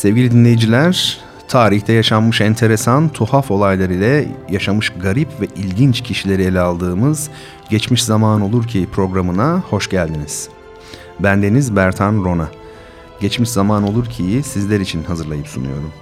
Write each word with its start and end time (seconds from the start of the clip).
Sevgili 0.00 0.30
dinleyiciler, 0.30 1.20
tarihte 1.48 1.92
yaşanmış 1.92 2.40
enteresan, 2.40 3.08
tuhaf 3.08 3.50
olaylar 3.50 3.90
ile 3.90 4.28
yaşamış 4.50 4.90
garip 5.02 5.28
ve 5.40 5.46
ilginç 5.56 6.00
kişileri 6.00 6.42
ele 6.42 6.60
aldığımız 6.60 7.30
Geçmiş 7.70 8.04
Zaman 8.04 8.40
Olur 8.40 8.66
Ki 8.66 8.88
programına 8.92 9.62
hoş 9.70 9.90
geldiniz. 9.90 10.48
Ben 11.18 11.42
Deniz 11.42 11.76
Bertan 11.76 12.24
Rona. 12.24 12.48
Geçmiş 13.20 13.50
Zaman 13.50 13.82
Olur 13.82 14.06
Ki'yi 14.06 14.42
sizler 14.42 14.80
için 14.80 15.04
hazırlayıp 15.04 15.48
sunuyorum. 15.48 15.92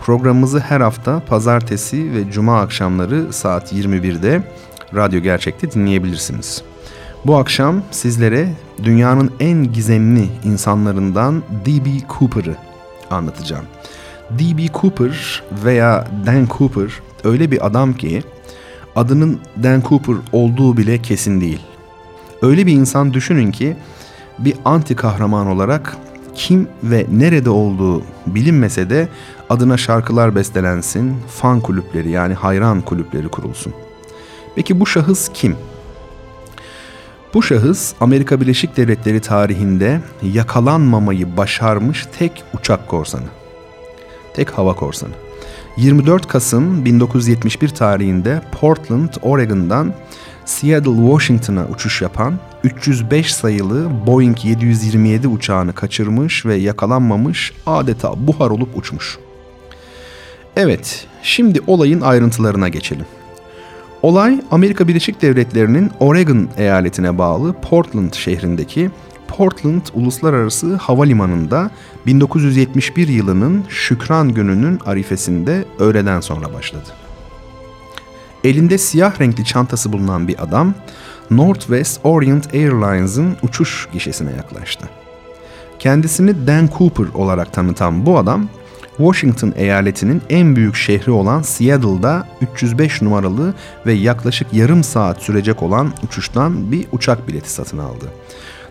Programımızı 0.00 0.58
her 0.58 0.80
hafta 0.80 1.20
pazartesi 1.20 2.12
ve 2.12 2.30
cuma 2.30 2.60
akşamları 2.60 3.32
saat 3.32 3.72
21'de 3.72 4.42
Radyo 4.94 5.20
Gerçek'te 5.20 5.72
dinleyebilirsiniz. 5.72 6.62
Bu 7.26 7.36
akşam 7.36 7.82
sizlere 7.90 8.52
dünyanın 8.82 9.32
en 9.40 9.72
gizemli 9.72 10.28
insanlarından 10.44 11.42
D.B. 11.66 11.90
Cooper'ı 12.18 12.67
anlatacağım. 13.10 13.64
D.B. 14.30 14.66
Cooper 14.80 15.42
veya 15.64 16.06
Dan 16.26 16.48
Cooper 16.58 16.90
öyle 17.24 17.50
bir 17.50 17.66
adam 17.66 17.92
ki 17.94 18.22
adının 18.96 19.40
Dan 19.62 19.82
Cooper 19.88 20.16
olduğu 20.32 20.76
bile 20.76 21.02
kesin 21.02 21.40
değil. 21.40 21.60
Öyle 22.42 22.66
bir 22.66 22.72
insan 22.72 23.14
düşünün 23.14 23.50
ki 23.50 23.76
bir 24.38 24.54
anti 24.64 24.96
kahraman 24.96 25.46
olarak 25.46 25.96
kim 26.34 26.68
ve 26.82 27.06
nerede 27.12 27.50
olduğu 27.50 28.02
bilinmese 28.26 28.90
de 28.90 29.08
adına 29.50 29.76
şarkılar 29.76 30.34
bestelensin, 30.34 31.16
fan 31.28 31.60
kulüpleri 31.60 32.10
yani 32.10 32.34
hayran 32.34 32.80
kulüpleri 32.80 33.28
kurulsun. 33.28 33.72
Peki 34.54 34.80
bu 34.80 34.86
şahıs 34.86 35.28
kim? 35.34 35.56
Bu 37.38 37.42
şahıs 37.42 37.94
Amerika 38.00 38.40
Birleşik 38.40 38.76
Devletleri 38.76 39.20
tarihinde 39.20 40.00
yakalanmamayı 40.22 41.36
başarmış 41.36 42.06
tek 42.18 42.44
uçak 42.54 42.88
korsanı. 42.88 43.26
Tek 44.34 44.50
hava 44.50 44.74
korsanı. 44.74 45.12
24 45.76 46.28
Kasım 46.28 46.84
1971 46.84 47.68
tarihinde 47.68 48.42
Portland, 48.60 49.08
Oregon'dan 49.22 49.94
Seattle, 50.44 51.10
Washington'a 51.10 51.66
uçuş 51.66 52.02
yapan 52.02 52.34
305 52.64 53.34
sayılı 53.34 54.06
Boeing 54.06 54.44
727 54.44 55.28
uçağını 55.28 55.72
kaçırmış 55.72 56.46
ve 56.46 56.54
yakalanmamış 56.54 57.52
adeta 57.66 58.26
buhar 58.26 58.50
olup 58.50 58.76
uçmuş. 58.76 59.18
Evet, 60.56 61.06
şimdi 61.22 61.60
olayın 61.66 62.00
ayrıntılarına 62.00 62.68
geçelim. 62.68 63.06
Olay 64.02 64.40
Amerika 64.50 64.88
Birleşik 64.88 65.22
Devletleri'nin 65.22 65.90
Oregon 66.00 66.48
eyaletine 66.56 67.18
bağlı 67.18 67.52
Portland 67.52 68.12
şehrindeki 68.12 68.90
Portland 69.28 69.82
Uluslararası 69.94 70.74
Havalimanı'nda 70.74 71.70
1971 72.06 73.08
yılının 73.08 73.64
Şükran 73.68 74.34
Günü'nün 74.34 74.80
arifesinde 74.86 75.64
öğleden 75.78 76.20
sonra 76.20 76.54
başladı. 76.54 76.88
Elinde 78.44 78.78
siyah 78.78 79.20
renkli 79.20 79.44
çantası 79.44 79.92
bulunan 79.92 80.28
bir 80.28 80.42
adam 80.42 80.74
Northwest 81.30 82.00
Orient 82.04 82.54
Airlines'ın 82.54 83.36
uçuş 83.42 83.88
gişesine 83.92 84.30
yaklaştı. 84.30 84.88
Kendisini 85.78 86.46
Dan 86.46 86.68
Cooper 86.78 87.06
olarak 87.14 87.52
tanıtan 87.52 88.06
bu 88.06 88.18
adam 88.18 88.48
Washington 88.98 89.52
eyaletinin 89.56 90.22
en 90.30 90.56
büyük 90.56 90.76
şehri 90.76 91.10
olan 91.10 91.42
Seattle'da 91.42 92.26
305 92.52 93.02
numaralı 93.02 93.54
ve 93.86 93.92
yaklaşık 93.92 94.54
yarım 94.54 94.84
saat 94.84 95.22
sürecek 95.22 95.62
olan 95.62 95.92
uçuştan 96.04 96.72
bir 96.72 96.86
uçak 96.92 97.28
bileti 97.28 97.50
satın 97.50 97.78
aldı. 97.78 98.04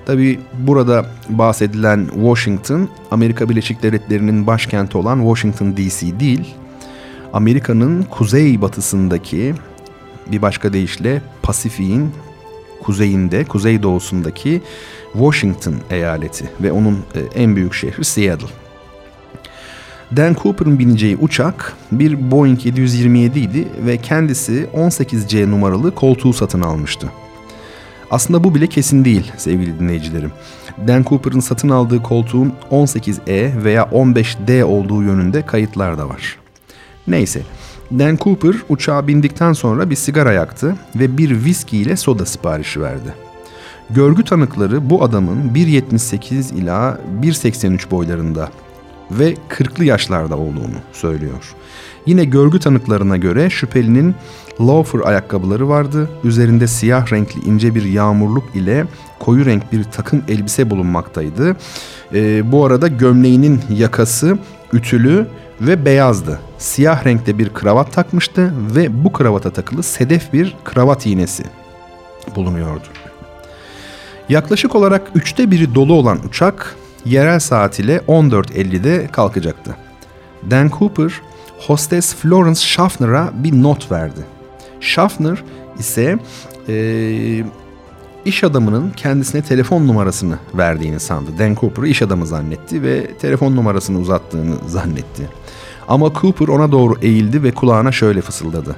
Tabi 0.06 0.40
burada 0.60 1.06
bahsedilen 1.30 2.08
Washington, 2.14 2.90
Amerika 3.12 3.50
Birleşik 3.50 3.84
Devletleri'nin 3.84 4.48
başkenti 4.48 4.98
olan 4.98 5.20
Washington 5.20 5.78
DC 5.78 6.20
değil, 6.20 6.56
Amerika'nın 7.34 8.04
kuzey 8.04 8.62
batısındaki 8.62 9.54
bir 10.32 10.42
başka 10.42 10.74
deyişle 10.74 11.22
Pasifik'in 11.42 12.12
kuzeyinde, 12.84 13.44
kuzeydoğusundaki 13.44 14.62
Washington 15.14 15.76
eyaleti 15.90 16.50
ve 16.62 16.72
onun 16.72 16.94
e, 16.94 17.42
en 17.42 17.56
büyük 17.56 17.74
şehri 17.74 18.06
Seattle. 18.06 18.67
Dan 20.16 20.36
Cooper'ın 20.44 20.80
bineceği 20.80 21.18
uçak 21.18 21.74
bir 21.92 22.32
Boeing 22.32 22.66
727 22.66 23.40
idi 23.40 23.68
ve 23.86 23.98
kendisi 23.98 24.68
18C 24.76 25.52
numaralı 25.52 25.96
koltuğu 25.96 26.34
satın 26.34 26.62
almıştı. 26.62 27.08
Aslında 28.12 28.44
bu 28.44 28.56
bile 28.56 28.68
kesin 28.68 29.06
değil 29.06 29.32
sevgili 29.38 29.80
dinleyicilerim. 29.80 30.32
Dan 30.88 31.04
Cooper'ın 31.04 31.40
satın 31.40 31.70
aldığı 31.70 32.04
koltuğun 32.04 32.54
18E 32.72 33.64
veya 33.64 33.84
15D 33.84 34.64
olduğu 34.64 35.04
yönünde 35.04 35.42
kayıtlar 35.42 35.98
da 35.98 36.10
var. 36.10 36.38
Neyse, 37.08 37.42
Dan 37.92 38.18
Cooper 38.18 38.56
uçağa 38.70 39.08
bindikten 39.08 39.54
sonra 39.54 39.90
bir 39.90 39.96
sigara 39.96 40.34
yaktı 40.34 40.76
ve 40.96 41.18
bir 41.18 41.46
viski 41.46 41.78
ile 41.78 41.98
soda 41.98 42.26
siparişi 42.26 42.82
verdi. 42.82 43.14
Görgü 43.90 44.24
tanıkları 44.24 44.90
bu 44.90 45.04
adamın 45.04 45.50
1.78 45.54 46.56
ila 46.56 46.98
1.83 47.22 47.92
boylarında 47.92 48.50
ve 49.12 49.36
40'lı 49.50 49.86
yaşlarda 49.86 50.38
olduğunu 50.38 50.76
söylüyor. 50.94 51.56
Yine 52.06 52.26
görgü 52.26 52.60
tanıklarına 52.60 53.18
göre 53.18 53.50
şüphelinin 53.50 54.16
loafer 54.62 55.00
ayakkabıları 55.00 55.70
vardı. 55.70 56.10
Üzerinde 56.24 56.68
siyah 56.68 57.12
renkli 57.12 57.50
ince 57.50 57.76
bir 57.76 57.84
yağmurluk 57.84 58.56
ile 58.56 58.86
koyu 59.20 59.46
renk 59.46 59.72
bir 59.72 59.84
takım 59.84 60.24
elbise 60.28 60.70
bulunmaktaydı. 60.70 61.56
Ee, 62.14 62.52
bu 62.52 62.66
arada 62.66 62.88
gömleğinin 62.88 63.62
yakası 63.70 64.38
ütülü 64.74 65.28
ve 65.62 65.86
beyazdı. 65.86 66.40
Siyah 66.58 67.06
renkte 67.06 67.38
bir 67.38 67.50
kravat 67.50 67.94
takmıştı 67.94 68.54
ve 68.76 69.04
bu 69.04 69.14
kravata 69.14 69.50
takılı 69.50 69.84
sedef 69.84 70.34
bir 70.34 70.56
kravat 70.64 71.06
iğnesi 71.06 71.44
bulunuyordu. 72.36 72.88
Yaklaşık 74.30 74.76
olarak 74.76 75.02
üçte 75.16 75.52
biri 75.52 75.76
dolu 75.76 75.94
olan 75.94 76.20
uçak 76.28 76.76
yerel 77.10 77.40
saat 77.40 77.80
ile 77.80 77.98
14.50'de 77.98 79.08
kalkacaktı. 79.12 79.76
Dan 80.52 80.70
Cooper, 80.80 81.22
hostes 81.68 82.16
Florence 82.16 82.60
Schaffner'a 82.60 83.32
bir 83.34 83.64
not 83.64 83.92
verdi. 83.92 84.20
Schaffner 84.80 85.44
ise 85.80 86.18
e, 86.68 87.44
iş 88.26 88.44
adamının 88.44 88.92
kendisine 88.96 89.42
telefon 89.42 89.88
numarasını 89.88 90.40
verdiğini 90.54 91.00
sandı. 91.00 91.32
Dan 91.40 91.56
Cooper'ı 91.56 91.88
iş 91.88 92.02
adamı 92.02 92.28
zannetti 92.28 92.84
ve 92.84 93.18
telefon 93.18 93.56
numarasını 93.56 94.00
uzattığını 94.00 94.56
zannetti. 94.68 95.30
Ama 95.88 96.12
Cooper 96.22 96.48
ona 96.48 96.72
doğru 96.72 96.94
eğildi 97.02 97.44
ve 97.44 97.52
kulağına 97.52 97.92
şöyle 97.92 98.22
fısıldadı. 98.22 98.76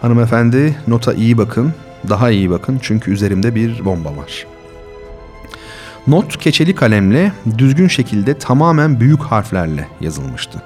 Hanımefendi 0.00 0.76
nota 0.88 1.14
iyi 1.14 1.38
bakın, 1.38 1.72
daha 2.08 2.30
iyi 2.30 2.50
bakın 2.50 2.78
çünkü 2.82 3.10
üzerimde 3.10 3.54
bir 3.54 3.84
bomba 3.84 4.16
var.'' 4.16 4.55
Not 6.06 6.36
keçeli 6.36 6.74
kalemle 6.74 7.32
düzgün 7.58 7.88
şekilde 7.88 8.38
tamamen 8.38 9.00
büyük 9.00 9.22
harflerle 9.22 9.88
yazılmıştı. 10.00 10.62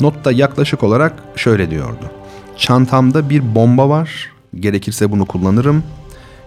Notta 0.00 0.32
yaklaşık 0.32 0.82
olarak 0.82 1.12
şöyle 1.36 1.70
diyordu. 1.70 2.10
Çantamda 2.56 3.30
bir 3.30 3.54
bomba 3.54 3.88
var, 3.88 4.30
gerekirse 4.54 5.10
bunu 5.10 5.26
kullanırım. 5.26 5.82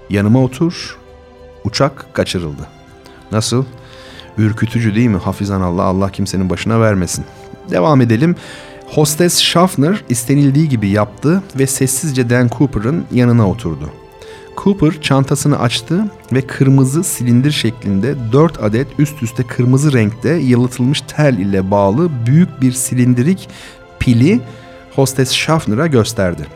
Yanıma 0.10 0.44
otur, 0.44 0.98
uçak 1.64 2.14
kaçırıldı. 2.14 2.68
Nasıl? 3.32 3.66
Ürkütücü 4.38 4.96
değil 4.96 5.08
mi? 5.08 5.18
Hafizan 5.18 5.62
Allah, 5.62 5.84
Allah 5.84 6.12
kimsenin 6.12 6.50
başına 6.50 6.82
vermesin. 6.82 7.26
Devam 7.72 8.02
edelim. 8.02 8.36
Hostes 8.88 9.40
Schaffner 9.40 10.04
istenildiği 10.10 10.70
gibi 10.70 10.90
yaptı 10.90 11.44
ve 11.60 11.68
sessizce 11.68 12.30
Dan 12.30 12.50
Cooper'ın 12.58 13.06
yanına 13.12 13.50
oturdu. 13.50 13.90
Cooper 14.58 15.02
çantasını 15.02 15.60
açtı 15.60 16.06
ve 16.32 16.42
kırmızı 16.42 17.04
silindir 17.04 17.52
şeklinde 17.52 18.16
4 18.32 18.64
adet 18.64 18.88
üst 19.00 19.24
üste 19.24 19.44
kırmızı 19.44 19.94
renkte 19.94 20.30
yalıtılmış 20.30 21.02
tel 21.02 21.38
ile 21.38 21.72
bağlı 21.72 22.10
büyük 22.26 22.62
bir 22.62 22.72
silindirik 22.72 23.50
pili 24.00 24.42
hostes 24.96 25.32
Schaffner'a 25.32 25.88
gösterdi. 25.88 26.48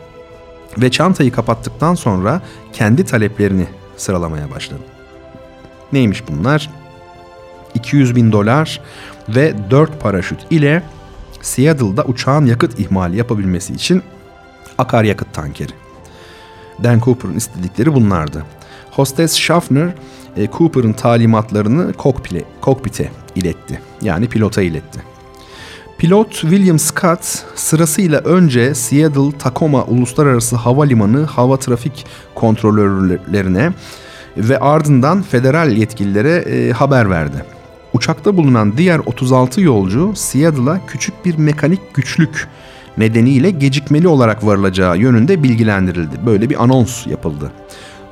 Ve 0.78 0.90
çantayı 0.90 1.32
kapattıktan 1.32 1.94
sonra 1.94 2.42
kendi 2.72 3.04
taleplerini 3.04 3.66
sıralamaya 3.96 4.50
başladı. 4.50 4.82
Neymiş 5.92 6.28
bunlar? 6.28 6.70
200 7.74 8.16
bin 8.16 8.32
dolar 8.32 8.80
ve 9.28 9.54
4 9.70 10.00
paraşüt 10.00 10.46
ile 10.50 10.82
Seattle'da 11.42 12.04
uçağın 12.04 12.46
yakıt 12.46 12.80
ihmali 12.80 13.16
yapabilmesi 13.16 13.72
için 13.72 14.02
akaryakıt 14.78 15.34
tankeri. 15.34 15.72
Dan 16.84 17.00
Cooper'ın 17.00 17.36
istedikleri 17.36 17.94
bunlardı. 17.94 18.44
Hostes 18.90 19.34
Schaffner, 19.36 19.94
e, 20.36 20.48
Cooper'ın 20.58 20.92
talimatlarını 20.92 21.92
kokpile, 21.92 22.44
kokpite 22.60 23.10
iletti. 23.34 23.80
Yani 24.02 24.28
pilota 24.28 24.62
iletti. 24.62 25.00
Pilot 25.98 26.32
William 26.32 26.78
Scott 26.78 27.24
sırasıyla 27.54 28.18
önce 28.18 28.74
Seattle 28.74 29.38
Tacoma 29.38 29.84
Uluslararası 29.84 30.56
Havalimanı 30.56 31.24
hava 31.24 31.56
trafik 31.56 32.06
kontrolörlerine 32.34 33.72
ve 34.36 34.58
ardından 34.58 35.22
federal 35.22 35.72
yetkililere 35.72 36.36
e, 36.36 36.72
haber 36.72 37.10
verdi. 37.10 37.44
Uçakta 37.92 38.36
bulunan 38.36 38.76
diğer 38.76 38.98
36 38.98 39.60
yolcu 39.60 40.12
Seattle'a 40.14 40.86
küçük 40.86 41.24
bir 41.24 41.38
mekanik 41.38 41.94
güçlük 41.94 42.48
nedeniyle 42.98 43.50
gecikmeli 43.50 44.08
olarak 44.08 44.46
varılacağı 44.46 44.98
yönünde 44.98 45.42
bilgilendirildi. 45.42 46.16
Böyle 46.26 46.50
bir 46.50 46.62
anons 46.62 47.06
yapıldı. 47.06 47.52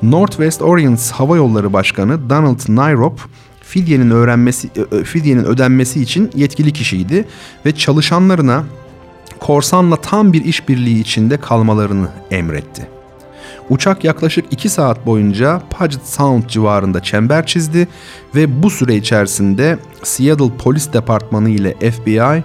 Northwest 0.02 0.62
Orient 0.62 1.10
Hava 1.10 1.36
Yolları 1.36 1.72
Başkanı 1.72 2.30
Donald 2.30 2.60
Nyrop 2.68 3.20
fidyenin 3.62 4.10
öğrenmesi 4.10 4.68
fidyenin 5.04 5.44
ödenmesi 5.44 6.02
için 6.02 6.30
yetkili 6.34 6.72
kişiydi 6.72 7.24
ve 7.66 7.74
çalışanlarına 7.74 8.64
korsanla 9.40 9.96
tam 9.96 10.32
bir 10.32 10.44
işbirliği 10.44 11.00
içinde 11.00 11.36
kalmalarını 11.36 12.08
emretti. 12.30 12.88
Uçak 13.70 14.04
yaklaşık 14.04 14.44
2 14.50 14.68
saat 14.68 15.06
boyunca 15.06 15.62
Puget 15.70 16.06
Sound 16.06 16.46
civarında 16.48 17.02
çember 17.02 17.46
çizdi 17.46 17.88
ve 18.34 18.62
bu 18.62 18.70
süre 18.70 18.96
içerisinde 18.96 19.78
Seattle 20.02 20.50
Polis 20.58 20.92
Departmanı 20.92 21.48
ile 21.48 21.74
FBI 21.90 22.42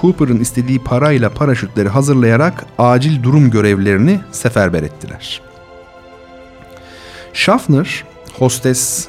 Cooper'ın 0.00 0.40
istediği 0.40 0.78
parayla 0.78 1.30
paraşütleri 1.30 1.88
hazırlayarak 1.88 2.66
acil 2.78 3.22
durum 3.22 3.50
görevlerini 3.50 4.20
seferber 4.32 4.82
ettiler. 4.82 5.42
Schaffner, 7.32 8.04
hostes 8.38 9.08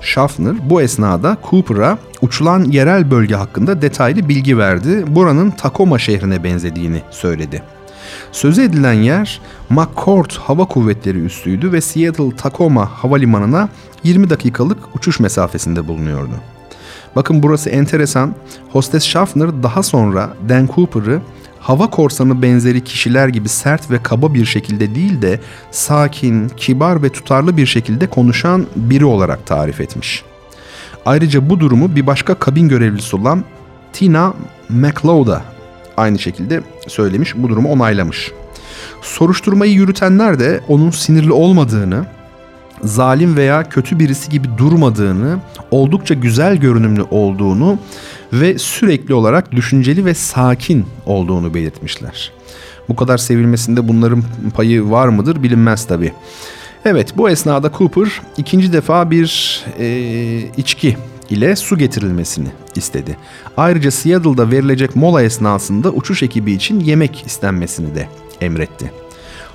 Schaffner 0.00 0.70
bu 0.70 0.82
esnada 0.82 1.36
Cooper'a 1.50 1.98
uçulan 2.22 2.64
yerel 2.64 3.10
bölge 3.10 3.34
hakkında 3.34 3.82
detaylı 3.82 4.28
bilgi 4.28 4.58
verdi. 4.58 5.04
Buranın 5.06 5.50
Tacoma 5.50 5.98
şehrine 5.98 6.44
benzediğini 6.44 7.02
söyledi. 7.10 7.62
Sözü 8.32 8.62
edilen 8.62 8.92
yer 8.92 9.40
McCord 9.70 10.30
Hava 10.30 10.64
Kuvvetleri 10.64 11.18
üssüydü 11.18 11.72
ve 11.72 11.80
Seattle 11.80 12.36
Tacoma 12.36 12.86
Havalimanı'na 12.86 13.68
20 14.04 14.30
dakikalık 14.30 14.78
uçuş 14.94 15.20
mesafesinde 15.20 15.88
bulunuyordu. 15.88 16.34
Bakın 17.16 17.42
burası 17.42 17.70
enteresan. 17.70 18.34
Hostes 18.72 19.04
Schaffner 19.04 19.62
daha 19.62 19.82
sonra 19.82 20.30
Dan 20.48 20.68
Cooper'ı 20.74 21.20
hava 21.60 21.90
korsanı 21.90 22.42
benzeri 22.42 22.84
kişiler 22.84 23.28
gibi 23.28 23.48
sert 23.48 23.90
ve 23.90 24.02
kaba 24.02 24.34
bir 24.34 24.44
şekilde 24.44 24.94
değil 24.94 25.22
de 25.22 25.40
sakin, 25.70 26.48
kibar 26.48 27.02
ve 27.02 27.08
tutarlı 27.08 27.56
bir 27.56 27.66
şekilde 27.66 28.06
konuşan 28.06 28.66
biri 28.76 29.04
olarak 29.04 29.46
tarif 29.46 29.80
etmiş. 29.80 30.24
Ayrıca 31.06 31.50
bu 31.50 31.60
durumu 31.60 31.96
bir 31.96 32.06
başka 32.06 32.34
kabin 32.34 32.68
görevlisi 32.68 33.16
olan 33.16 33.44
Tina 33.92 34.34
McLeod'a 34.68 35.42
aynı 35.96 36.18
şekilde 36.18 36.62
söylemiş, 36.88 37.36
bu 37.36 37.48
durumu 37.48 37.68
onaylamış. 37.68 38.32
Soruşturmayı 39.02 39.72
yürütenler 39.72 40.38
de 40.38 40.60
onun 40.68 40.90
sinirli 40.90 41.32
olmadığını, 41.32 42.06
zalim 42.84 43.36
veya 43.36 43.68
kötü 43.68 43.98
birisi 43.98 44.30
gibi 44.30 44.48
durmadığını, 44.58 45.38
oldukça 45.70 46.14
güzel 46.14 46.56
görünümlü 46.56 47.02
olduğunu 47.02 47.78
ve 48.32 48.58
sürekli 48.58 49.14
olarak 49.14 49.52
düşünceli 49.52 50.04
ve 50.04 50.14
sakin 50.14 50.86
olduğunu 51.06 51.54
belirtmişler. 51.54 52.32
Bu 52.88 52.96
kadar 52.96 53.18
sevilmesinde 53.18 53.88
bunların 53.88 54.24
payı 54.54 54.90
var 54.90 55.08
mıdır 55.08 55.42
bilinmez 55.42 55.86
tabi. 55.86 56.12
Evet 56.84 57.16
bu 57.16 57.30
esnada 57.30 57.70
Cooper 57.78 58.08
ikinci 58.36 58.72
defa 58.72 59.10
bir 59.10 59.60
e, 59.78 60.38
içki 60.56 60.96
ile 61.30 61.56
su 61.56 61.78
getirilmesini 61.78 62.48
istedi. 62.76 63.16
Ayrıca 63.56 63.90
Seattle'da 63.90 64.50
verilecek 64.50 64.96
mola 64.96 65.22
esnasında 65.22 65.90
uçuş 65.90 66.22
ekibi 66.22 66.52
için 66.52 66.80
yemek 66.80 67.26
istenmesini 67.26 67.94
de 67.94 68.08
emretti. 68.40 68.92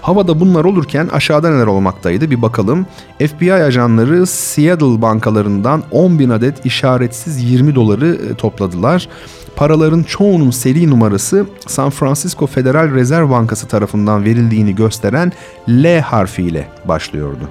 Havada 0.01 0.39
bunlar 0.39 0.65
olurken 0.65 1.07
aşağıda 1.07 1.49
neler 1.49 1.67
olmaktaydı 1.67 2.31
bir 2.31 2.41
bakalım. 2.41 2.85
FBI 3.19 3.53
ajanları 3.53 4.27
Seattle 4.27 5.01
bankalarından 5.01 5.83
10 5.91 6.19
bin 6.19 6.29
adet 6.29 6.65
işaretsiz 6.65 7.51
20 7.51 7.75
doları 7.75 8.07
e, 8.31 8.35
topladılar. 8.35 9.07
Paraların 9.55 10.03
çoğunun 10.03 10.51
seri 10.51 10.89
numarası 10.89 11.45
San 11.67 11.89
Francisco 11.89 12.47
Federal 12.47 12.93
Rezerv 12.93 13.29
Bankası 13.29 13.67
tarafından 13.67 14.23
verildiğini 14.23 14.75
gösteren 14.75 15.31
L 15.69 15.99
harfiyle 15.99 16.67
başlıyordu. 16.85 17.49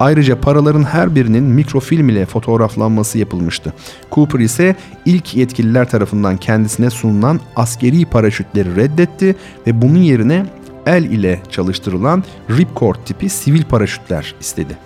Ayrıca 0.00 0.40
paraların 0.40 0.82
her 0.84 1.14
birinin 1.14 1.44
mikrofilm 1.44 2.08
ile 2.08 2.26
fotoğraflanması 2.26 3.18
yapılmıştı. 3.18 3.72
Cooper 4.12 4.38
ise 4.38 4.76
ilk 5.04 5.34
yetkililer 5.34 5.90
tarafından 5.90 6.36
kendisine 6.36 6.90
sunulan 6.90 7.40
askeri 7.56 8.04
paraşütleri 8.04 8.76
reddetti 8.76 9.36
ve 9.66 9.82
bunun 9.82 9.98
yerine 9.98 10.46
el 10.86 11.04
ile 11.04 11.40
çalıştırılan 11.50 12.24
ripcord 12.50 12.96
tipi 13.04 13.28
sivil 13.28 13.64
paraşütler 13.64 14.34
istedi. 14.40 14.78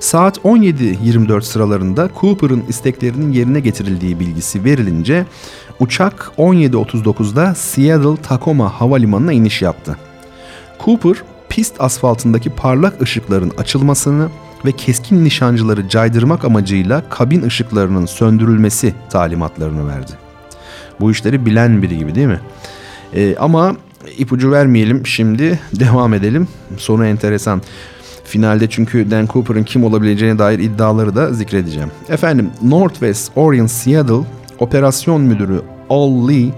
Saat 0.00 0.38
17.24 0.38 1.42
sıralarında 1.42 2.10
Cooper'ın 2.20 2.64
isteklerinin 2.68 3.32
yerine 3.32 3.60
getirildiği 3.60 4.20
bilgisi 4.20 4.64
verilince 4.64 5.26
uçak 5.80 6.32
17.39'da 6.38 7.54
Seattle 7.54 8.22
Tacoma 8.22 8.80
Havalimanı'na 8.80 9.32
iniş 9.32 9.62
yaptı. 9.62 9.96
Cooper 10.84 11.14
pist 11.48 11.80
asfaltındaki 11.80 12.50
parlak 12.50 13.02
ışıkların 13.02 13.52
açılmasını 13.58 14.28
ve 14.64 14.72
keskin 14.72 15.24
nişancıları 15.24 15.88
caydırmak 15.88 16.44
amacıyla 16.44 17.02
kabin 17.08 17.42
ışıklarının 17.42 18.06
söndürülmesi 18.06 18.94
talimatlarını 19.10 19.88
verdi. 19.88 20.12
Bu 21.00 21.10
işleri 21.10 21.46
bilen 21.46 21.82
biri 21.82 21.98
gibi 21.98 22.14
değil 22.14 22.26
mi? 22.26 22.40
Ee, 23.14 23.36
ama 23.36 23.76
ipucu 24.18 24.52
vermeyelim 24.52 25.06
şimdi 25.06 25.58
devam 25.72 26.14
edelim. 26.14 26.48
Sonu 26.76 27.06
enteresan. 27.06 27.62
Finalde 28.24 28.70
çünkü 28.70 29.10
Dan 29.10 29.26
Cooper'ın 29.26 29.64
kim 29.64 29.84
olabileceğine 29.84 30.38
dair 30.38 30.58
iddiaları 30.58 31.16
da 31.16 31.32
zikredeceğim. 31.32 31.90
Efendim 32.08 32.50
Northwest 32.62 33.32
Orient 33.36 33.70
Seattle 33.70 34.26
Operasyon 34.58 35.20
Müdürü 35.20 35.62
Al 35.90 36.28
Lee 36.28 36.50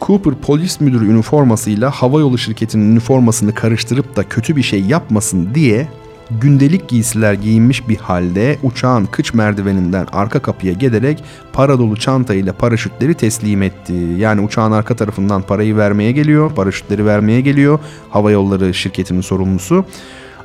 Cooper 0.00 0.34
polis 0.34 0.80
müdürü 0.80 1.10
üniformasıyla 1.10 1.90
havayolu 1.90 2.38
şirketinin 2.38 2.92
üniformasını 2.92 3.54
karıştırıp 3.54 4.16
da 4.16 4.28
kötü 4.28 4.56
bir 4.56 4.62
şey 4.62 4.80
yapmasın 4.80 5.54
diye 5.54 5.88
gündelik 6.30 6.88
giysiler 6.88 7.32
giyinmiş 7.32 7.88
bir 7.88 7.96
halde 7.96 8.58
uçağın 8.62 9.06
kıç 9.06 9.34
merdiveninden 9.34 10.06
arka 10.12 10.42
kapıya 10.42 10.72
gelerek 10.72 11.24
para 11.52 11.78
dolu 11.78 11.96
çantayla 11.96 12.52
paraşütleri 12.52 13.14
teslim 13.14 13.62
etti. 13.62 13.94
Yani 14.16 14.40
uçağın 14.40 14.72
arka 14.72 14.96
tarafından 14.96 15.42
parayı 15.42 15.76
vermeye 15.76 16.12
geliyor, 16.12 16.54
paraşütleri 16.54 17.06
vermeye 17.06 17.40
geliyor 17.40 17.78
hava 18.10 18.30
yolları 18.30 18.74
şirketinin 18.74 19.20
sorumlusu. 19.20 19.84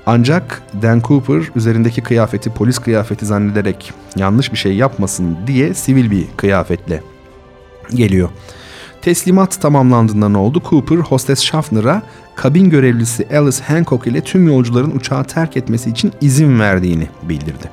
Ancak 0.06 0.62
Dan 0.82 1.02
Cooper 1.08 1.44
üzerindeki 1.56 2.02
kıyafeti 2.02 2.50
polis 2.50 2.80
kıyafeti 2.80 3.26
zannederek 3.26 3.94
yanlış 4.16 4.52
bir 4.52 4.58
şey 4.58 4.76
yapmasın 4.76 5.38
diye 5.48 5.74
sivil 5.74 6.12
bir 6.12 6.26
kıyafetle 6.38 7.04
geliyor. 7.96 8.30
Teslimat 9.04 9.62
tamamlandığında 9.62 10.30
ne 10.30 10.38
oldu? 10.38 10.62
Cooper, 10.70 10.96
hostes 10.96 11.40
Schaffner'a 11.40 12.02
kabin 12.36 12.70
görevlisi 12.70 13.28
Alice 13.38 13.64
Hancock 13.64 14.08
ile 14.08 14.22
tüm 14.22 14.48
yolcuların 14.48 14.92
uçağı 14.96 15.24
terk 15.24 15.58
etmesi 15.58 15.90
için 15.90 16.12
izin 16.22 16.60
verdiğini 16.60 17.08
bildirdi. 17.24 17.70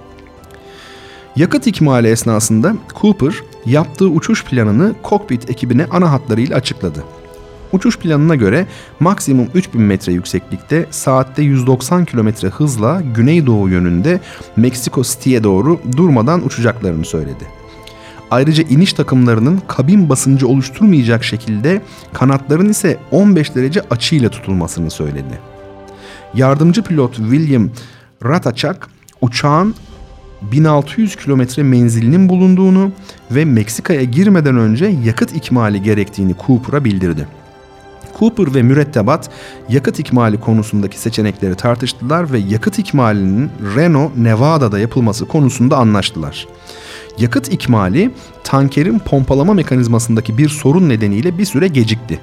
Yakıt 1.36 1.66
ikmali 1.66 2.08
esnasında 2.08 2.76
Cooper 3.00 3.34
yaptığı 3.66 4.08
uçuş 4.08 4.44
planını 4.44 4.94
kokpit 5.02 5.50
ekibine 5.50 5.86
ana 5.90 6.12
hatlarıyla 6.12 6.56
açıkladı. 6.56 7.04
Uçuş 7.72 7.98
planına 7.98 8.34
göre 8.34 8.66
maksimum 9.00 9.48
3000 9.54 9.82
metre 9.82 10.12
yükseklikte 10.12 10.86
saatte 10.90 11.42
190 11.42 12.04
km 12.04 12.28
hızla 12.46 13.02
güneydoğu 13.14 13.68
yönünde 13.68 14.20
Meksiko 14.56 15.02
City'ye 15.02 15.44
doğru 15.44 15.80
durmadan 15.96 16.46
uçacaklarını 16.46 17.04
söyledi. 17.04 17.59
Ayrıca 18.30 18.64
iniş 18.68 18.92
takımlarının 18.92 19.62
kabin 19.68 20.08
basıncı 20.08 20.48
oluşturmayacak 20.48 21.24
şekilde 21.24 21.82
kanatların 22.12 22.68
ise 22.68 22.98
15 23.10 23.54
derece 23.54 23.80
açıyla 23.90 24.28
tutulmasını 24.28 24.90
söyledi. 24.90 25.40
Yardımcı 26.34 26.82
pilot 26.82 27.16
William 27.16 27.70
Ratachak 28.24 28.88
uçağın 29.20 29.74
1600 30.42 31.16
kilometre 31.16 31.62
menzilinin 31.62 32.28
bulunduğunu 32.28 32.92
ve 33.30 33.44
Meksika'ya 33.44 34.02
girmeden 34.02 34.56
önce 34.56 34.86
yakıt 35.04 35.36
ikmali 35.36 35.82
gerektiğini 35.82 36.34
Cooper'a 36.46 36.84
bildirdi. 36.84 37.28
Cooper 38.18 38.54
ve 38.54 38.62
mürettebat 38.62 39.30
yakıt 39.68 39.98
ikmali 39.98 40.40
konusundaki 40.40 40.98
seçenekleri 40.98 41.54
tartıştılar 41.54 42.32
ve 42.32 42.38
yakıt 42.38 42.78
ikmalinin 42.78 43.50
Reno, 43.76 44.10
Nevada'da 44.16 44.78
yapılması 44.78 45.28
konusunda 45.28 45.76
anlaştılar. 45.76 46.46
Yakıt 47.18 47.52
ikmali 47.52 48.10
tankerin 48.44 48.98
pompalama 48.98 49.54
mekanizmasındaki 49.54 50.38
bir 50.38 50.48
sorun 50.48 50.88
nedeniyle 50.88 51.38
bir 51.38 51.44
süre 51.44 51.68
gecikti. 51.68 52.20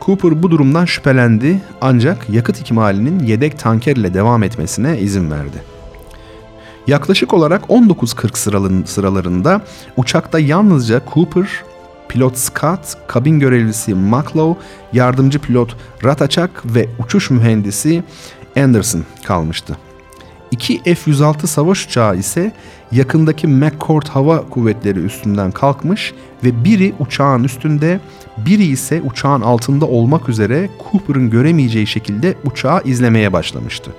Cooper 0.00 0.42
bu 0.42 0.50
durumdan 0.50 0.84
şüphelendi 0.84 1.60
ancak 1.80 2.30
yakıt 2.30 2.60
ikmalinin 2.60 3.18
yedek 3.18 3.58
tanker 3.58 3.96
ile 3.96 4.14
devam 4.14 4.42
etmesine 4.42 4.98
izin 5.00 5.30
verdi. 5.30 5.62
Yaklaşık 6.86 7.34
olarak 7.34 7.62
19.40 7.64 8.86
sıralarında 8.86 9.60
uçakta 9.96 10.38
yalnızca 10.38 11.00
Cooper, 11.14 11.48
pilot 12.08 12.38
Scott, 12.38 12.80
kabin 13.06 13.40
görevlisi 13.40 13.94
McLaw, 13.94 14.64
yardımcı 14.92 15.38
pilot 15.38 15.76
Ratachak 16.04 16.74
ve 16.74 16.88
uçuş 17.04 17.30
mühendisi 17.30 18.04
Anderson 18.56 19.04
kalmıştı. 19.24 19.76
İki 20.54 20.78
F-106 20.94 21.46
savaş 21.46 21.86
uçağı 21.86 22.16
ise 22.16 22.52
yakındaki 22.92 23.46
McCord 23.46 24.06
Hava 24.08 24.48
Kuvvetleri 24.48 24.98
üstünden 24.98 25.50
kalkmış 25.50 26.14
ve 26.44 26.64
biri 26.64 26.94
uçağın 26.98 27.44
üstünde, 27.44 28.00
biri 28.36 28.64
ise 28.64 29.02
uçağın 29.02 29.40
altında 29.40 29.86
olmak 29.86 30.28
üzere 30.28 30.70
Cooper'ın 30.78 31.30
göremeyeceği 31.30 31.86
şekilde 31.86 32.34
uçağı 32.44 32.82
izlemeye 32.84 33.32
başlamıştı. 33.32 33.90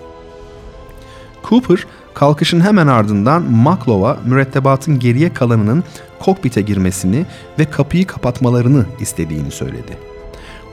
Cooper 1.50 1.86
kalkışın 2.14 2.62
hemen 2.62 2.88
ardından 2.88 3.52
Maklova 3.52 4.18
mürettebatın 4.26 5.00
geriye 5.00 5.34
kalanının 5.34 5.84
kokpite 6.20 6.62
girmesini 6.62 7.26
ve 7.60 7.66
kapıyı 7.66 8.08
kapatmalarını 8.08 8.86
istediğini 9.00 9.52
söyledi. 9.52 10.15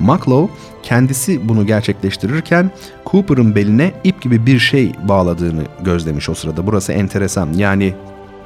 Maklov 0.00 0.48
kendisi 0.82 1.48
bunu 1.48 1.66
gerçekleştirirken 1.66 2.70
Cooper'ın 3.06 3.54
beline 3.54 3.92
ip 4.04 4.22
gibi 4.22 4.46
bir 4.46 4.58
şey 4.58 4.92
bağladığını 5.08 5.62
gözlemiş 5.84 6.28
o 6.28 6.34
sırada. 6.34 6.66
Burası 6.66 6.92
enteresan. 6.92 7.52
Yani 7.52 7.94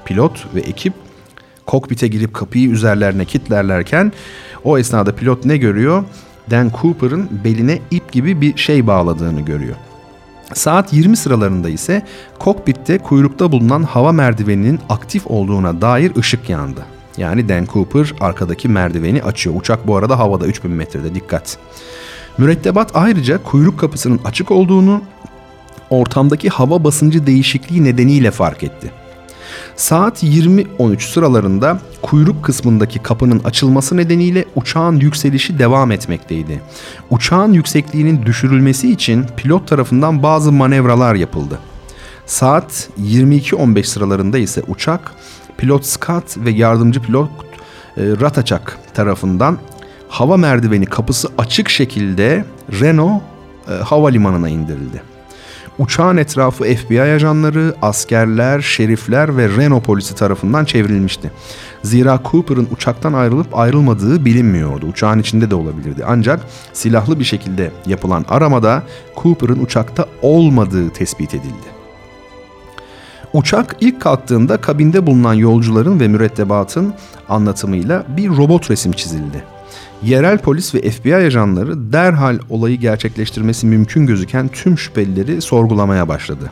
pilot 0.05 0.55
ve 0.55 0.61
ekip 0.61 0.93
kokpite 1.67 2.09
girip 2.09 2.35
kapıyı 2.35 2.71
üzerlerine 2.71 3.25
kilitlerlerken 3.25 4.13
o 4.65 4.79
esnada 4.79 5.15
pilot 5.15 5.45
ne 5.45 5.57
görüyor? 5.57 6.05
Dan 6.51 6.71
Cooper'ın 6.81 7.29
beline 7.45 7.79
ip 7.91 8.13
gibi 8.13 8.41
bir 8.41 8.57
şey 8.57 8.87
bağladığını 8.87 9.41
görüyor. 9.41 9.77
Saat 10.55 10.93
20 10.93 11.17
sıralarında 11.17 11.69
ise 11.69 12.03
kokpitte 12.39 12.99
kuyrukta 12.99 13.53
bulunan 13.53 13.83
hava 13.83 14.13
merdiveninin 14.13 14.81
aktif 14.89 15.27
olduğuna 15.27 15.81
dair 15.81 16.17
ışık 16.17 16.51
yandı. 16.51 16.96
Yani 17.17 17.49
Dan 17.49 17.67
Cooper 17.73 18.15
arkadaki 18.21 18.69
merdiveni 18.69 19.23
açıyor. 19.23 19.57
Uçak 19.61 19.87
bu 19.87 19.97
arada 19.97 20.19
havada 20.19 20.47
3000 20.47 20.71
metrede 20.71 21.15
dikkat. 21.15 21.59
Mürettebat 22.39 22.91
ayrıca 22.95 23.43
kuyruk 23.43 23.81
kapısının 23.81 24.21
açık 24.25 24.51
olduğunu 24.51 25.03
ortamdaki 25.91 26.49
hava 26.49 26.85
basıncı 26.85 27.27
değişikliği 27.27 27.85
nedeniyle 27.85 28.31
fark 28.31 28.63
etti. 28.63 28.91
Saat 29.77 30.23
20.13 30.23 31.01
sıralarında 31.13 31.81
kuyruk 32.03 32.45
kısmındaki 32.45 32.99
kapının 32.99 33.41
açılması 33.45 33.97
nedeniyle 33.97 34.45
uçağın 34.55 34.97
yükselişi 34.97 35.59
devam 35.59 35.93
etmekteydi. 35.93 36.61
Uçağın 37.11 37.53
yüksekliğinin 37.53 38.27
düşürülmesi 38.27 38.93
için 38.93 39.27
pilot 39.37 39.69
tarafından 39.69 40.23
bazı 40.23 40.53
manevralar 40.53 41.15
yapıldı. 41.15 41.59
Saat 42.27 42.89
22.15 43.03 43.85
sıralarında 43.85 44.39
ise 44.39 44.63
uçak 44.69 45.13
pilot 45.59 45.85
Scott 45.85 46.37
ve 46.37 46.51
yardımcı 46.51 47.03
pilot 47.03 47.31
e, 47.97 48.03
Ratachak 48.21 48.79
tarafından 48.95 49.59
hava 50.09 50.37
merdiveni 50.37 50.87
kapısı 50.87 51.29
açık 51.39 51.69
şekilde 51.69 52.45
Reno 52.81 53.21
e, 53.69 53.73
havalimanına 53.73 54.49
indirildi. 54.49 55.03
Uçağın 55.79 56.17
etrafı 56.17 56.65
FBI 56.65 57.03
ajanları, 57.03 57.75
askerler, 57.83 58.61
şerifler 58.61 59.37
ve 59.37 59.49
Reno 59.49 59.81
polisi 59.81 60.15
tarafından 60.15 60.65
çevrilmişti. 60.65 61.33
Zira 61.83 62.21
Cooper'ın 62.31 62.69
uçaktan 62.73 63.13
ayrılıp 63.13 63.59
ayrılmadığı 63.59 64.25
bilinmiyordu. 64.25 64.87
Uçağın 64.87 65.19
içinde 65.19 65.51
de 65.51 65.55
olabilirdi. 65.55 66.05
Ancak 66.07 66.41
silahlı 66.73 67.19
bir 67.19 67.25
şekilde 67.25 67.71
yapılan 67.87 68.25
aramada 68.29 68.83
Cooper'ın 69.23 69.65
uçakta 69.65 70.07
olmadığı 70.23 70.91
tespit 70.91 71.35
edildi. 71.35 71.76
Uçak 73.37 73.77
ilk 73.81 74.01
kalktığında 74.01 74.57
kabinde 74.57 75.07
bulunan 75.07 75.35
yolcuların 75.35 76.01
ve 76.01 76.09
mürettebatın 76.09 76.95
anlatımıyla 77.29 78.05
bir 78.17 78.29
robot 78.29 78.71
resim 78.71 78.93
çizildi. 78.93 79.45
Yerel 80.03 80.39
polis 80.39 80.75
ve 80.75 80.91
FBI 80.91 81.17
ajanları 81.17 81.93
derhal 81.93 82.39
olayı 82.51 82.77
gerçekleştirmesi 82.77 83.67
mümkün 83.67 84.07
gözüken 84.07 84.49
tüm 84.49 84.79
şüphelileri 84.79 85.41
sorgulamaya 85.41 86.09
başladı. 86.09 86.51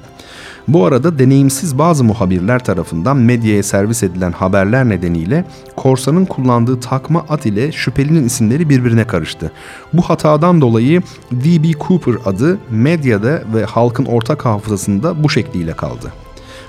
Bu 0.68 0.86
arada 0.86 1.18
deneyimsiz 1.18 1.78
bazı 1.78 2.04
muhabirler 2.04 2.64
tarafından 2.64 3.16
medyaya 3.16 3.62
servis 3.62 4.02
edilen 4.02 4.32
haberler 4.32 4.88
nedeniyle 4.88 5.44
korsanın 5.76 6.24
kullandığı 6.24 6.80
takma 6.80 7.24
ad 7.28 7.44
ile 7.44 7.72
şüphelinin 7.72 8.24
isimleri 8.24 8.68
birbirine 8.68 9.04
karıştı. 9.06 9.52
Bu 9.92 10.02
hatadan 10.02 10.60
dolayı 10.60 11.02
D.B. 11.32 11.72
Cooper 11.72 12.14
adı 12.24 12.58
medyada 12.70 13.42
ve 13.54 13.64
halkın 13.64 14.04
ortak 14.04 14.44
hafızasında 14.44 15.24
bu 15.24 15.30
şekliyle 15.30 15.72
kaldı. 15.72 16.23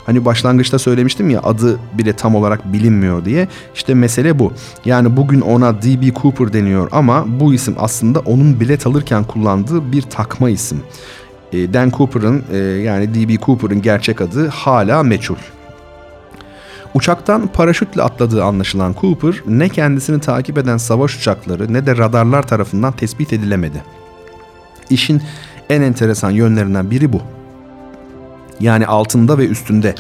Hani 0.06 0.26
başlangıçta 0.26 0.80
söylemiştim 0.80 1.30
ya 1.30 1.42
adı 1.44 1.80
bile 1.94 2.14
tam 2.14 2.36
olarak 2.36 2.74
bilinmiyor 2.74 3.26
diye. 3.26 3.48
İşte 3.76 3.94
mesele 3.94 4.40
bu. 4.40 4.54
Yani 4.86 5.18
bugün 5.18 5.42
ona 5.42 5.82
D.B. 5.82 6.14
Cooper 6.14 6.54
deniyor 6.54 6.90
ama 6.92 7.26
bu 7.40 7.54
isim 7.54 7.76
aslında 7.80 8.20
onun 8.20 8.60
bilet 8.60 8.88
alırken 8.88 9.24
kullandığı 9.24 9.92
bir 9.92 10.02
takma 10.02 10.50
isim. 10.50 10.84
E, 11.54 11.74
Dan 11.74 11.90
Cooper'ın 11.90 12.44
e, 12.52 12.58
yani 12.58 13.14
D.B. 13.14 13.38
Cooper'ın 13.38 13.82
gerçek 13.82 14.22
adı 14.22 14.48
hala 14.48 15.04
meçhul. 15.04 15.36
Uçaktan 16.94 17.48
paraşütle 17.48 18.02
atladığı 18.02 18.44
anlaşılan 18.44 18.96
Cooper 19.02 19.42
ne 19.48 19.70
kendisini 19.70 20.20
takip 20.20 20.58
eden 20.58 20.78
savaş 20.78 21.18
uçakları 21.18 21.74
ne 21.74 21.86
de 21.86 21.98
radarlar 21.98 22.48
tarafından 22.48 22.94
tespit 22.94 23.34
edilemedi. 23.34 23.84
İşin 24.90 25.22
en 25.70 25.82
enteresan 25.82 26.32
yönlerinden 26.32 26.92
biri 26.92 27.14
bu. 27.14 27.22
Yani 28.60 28.88
altında 28.88 29.38
ve 29.38 29.48
üstünde. 29.48 29.96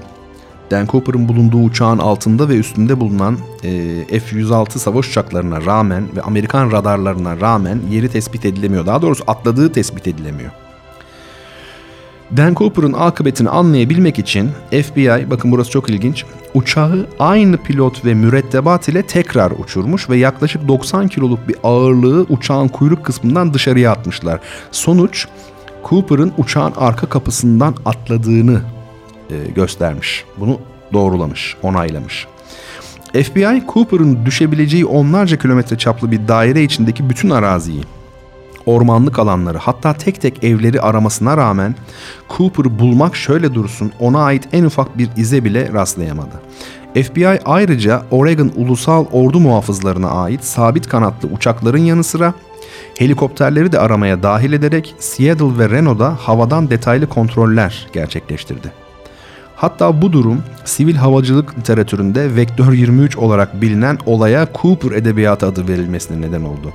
Dan 0.72 0.86
Cooper'ın 0.86 1.28
bulunduğu 1.28 1.64
uçağın 1.64 1.98
altında 1.98 2.50
ve 2.50 2.58
üstünde 2.58 3.00
bulunan 3.00 3.38
e, 3.64 4.20
F-106 4.20 4.80
savaş 4.80 5.10
uçaklarına 5.10 5.66
rağmen 5.66 6.04
ve 6.16 6.22
Amerikan 6.22 6.72
radarlarına 6.72 7.42
rağmen 7.42 7.80
yeri 7.90 8.10
tespit 8.10 8.46
edilemiyor. 8.46 8.86
Daha 8.86 9.02
doğrusu 9.02 9.24
atladığı 9.28 9.72
tespit 9.72 10.08
edilemiyor. 10.08 10.52
Dan 12.38 12.56
Cooper'ın 12.56 12.94
akıbetini 12.94 13.50
anlayabilmek 13.50 14.20
için 14.20 14.52
FBI, 14.72 15.30
bakın 15.30 15.52
burası 15.52 15.72
çok 15.72 15.90
ilginç, 15.90 16.26
uçağı 16.54 17.08
aynı 17.20 17.58
pilot 17.58 18.06
ve 18.06 18.14
mürettebat 18.14 18.88
ile 18.88 19.02
tekrar 19.02 19.52
uçurmuş 19.52 20.10
ve 20.10 20.18
yaklaşık 20.18 20.68
90 20.68 21.08
kiloluk 21.08 21.48
bir 21.48 21.56
ağırlığı 21.64 22.26
uçağın 22.30 22.68
kuyruk 22.68 23.06
kısmından 23.06 23.54
dışarıya 23.54 23.92
atmışlar. 23.92 24.40
Sonuç 24.72 25.28
Cooper'ın 25.90 26.34
uçağın 26.38 26.74
arka 26.78 27.10
kapısından 27.10 27.76
atladığını 27.86 28.62
e, 29.30 29.52
göstermiş. 29.56 30.26
Bunu 30.38 30.60
doğrulamış, 30.94 31.58
onaylamış. 31.64 32.28
FBI 33.14 33.64
Cooper'ın 33.74 34.26
düşebileceği 34.26 34.86
onlarca 34.86 35.38
kilometre 35.38 35.78
çaplı 35.78 36.12
bir 36.12 36.28
daire 36.28 36.64
içindeki 36.64 37.10
bütün 37.10 37.30
araziyi, 37.30 37.84
ormanlık 38.66 39.20
alanları 39.20 39.58
hatta 39.58 39.94
tek 39.94 40.22
tek 40.22 40.44
evleri 40.44 40.82
aramasına 40.82 41.38
rağmen 41.38 41.76
Cooper'ı 42.38 42.80
bulmak 42.80 43.16
şöyle 43.16 43.54
dursun 43.54 43.92
ona 44.00 44.24
ait 44.24 44.48
en 44.52 44.64
ufak 44.64 44.98
bir 44.98 45.10
ize 45.18 45.44
bile 45.44 45.74
rastlayamadı. 45.74 46.42
FBI 46.94 47.40
ayrıca 47.46 48.04
Oregon 48.12 48.52
Ulusal 48.56 49.06
Ordu 49.12 49.40
Muhafızlarına 49.40 50.10
ait 50.10 50.44
sabit 50.44 50.88
kanatlı 50.88 51.30
uçakların 51.30 51.78
yanı 51.78 52.04
sıra 52.04 52.34
Helikopterleri 52.98 53.72
de 53.72 53.80
aramaya 53.80 54.24
dahil 54.24 54.54
ederek 54.54 54.96
Seattle 55.00 55.58
ve 55.58 55.70
Reno'da 55.70 56.16
havadan 56.16 56.70
detaylı 56.70 57.10
kontroller 57.10 57.88
gerçekleştirdi. 57.94 58.72
Hatta 59.56 60.02
bu 60.02 60.14
durum 60.14 60.44
sivil 60.66 60.96
havacılık 60.96 61.58
literatüründe 61.58 62.36
Vektör 62.36 62.74
23 62.74 63.18
olarak 63.18 63.62
bilinen 63.62 63.98
olaya 64.06 64.48
Cooper 64.62 64.92
Edebiyatı 64.92 65.46
adı 65.46 65.68
verilmesine 65.68 66.22
neden 66.22 66.44
oldu. 66.44 66.74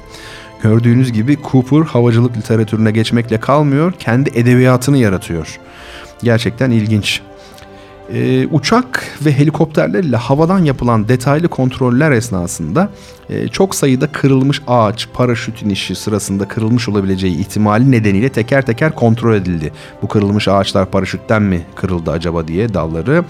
Gördüğünüz 0.62 1.12
gibi 1.12 1.36
Cooper 1.50 1.86
havacılık 1.86 2.36
literatürüne 2.36 2.90
geçmekle 2.90 3.40
kalmıyor, 3.40 3.92
kendi 3.92 4.30
edebiyatını 4.30 4.98
yaratıyor. 4.98 5.60
Gerçekten 6.22 6.70
ilginç. 6.70 7.22
E, 8.14 8.46
uçak 8.46 9.18
ve 9.24 9.38
helikopterler 9.38 10.04
ile 10.04 10.16
havadan 10.16 10.64
yapılan 10.64 11.08
detaylı 11.08 11.48
kontroller 11.48 12.10
esnasında 12.10 12.90
e, 13.28 13.48
çok 13.48 13.74
sayıda 13.74 14.06
kırılmış 14.06 14.62
ağaç, 14.66 15.08
paraşüt 15.14 15.62
inişi 15.62 15.94
sırasında 15.94 16.48
kırılmış 16.48 16.88
olabileceği 16.88 17.38
ihtimali 17.38 17.90
nedeniyle 17.90 18.28
teker 18.28 18.66
teker 18.66 18.94
kontrol 18.94 19.34
edildi. 19.34 19.72
Bu 20.02 20.08
kırılmış 20.08 20.48
ağaçlar 20.48 20.90
paraşütten 20.90 21.42
mi 21.42 21.62
kırıldı 21.74 22.10
acaba 22.10 22.48
diye 22.48 22.74
dalları. 22.74 23.24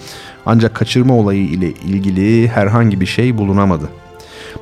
Ancak 0.46 0.74
kaçırma 0.74 1.14
olayı 1.14 1.44
ile 1.44 1.70
ilgili 1.70 2.48
herhangi 2.48 3.00
bir 3.00 3.06
şey 3.06 3.38
bulunamadı. 3.38 3.88